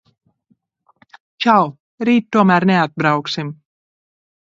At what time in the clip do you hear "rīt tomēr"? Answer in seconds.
2.11-2.69